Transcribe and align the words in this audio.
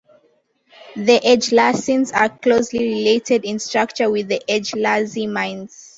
The 0.95 1.19
agelasines 1.19 2.11
are 2.11 2.35
closely 2.39 2.87
related 2.91 3.45
in 3.45 3.59
structure 3.59 4.09
with 4.09 4.29
the 4.29 4.41
agelasimines. 4.49 5.89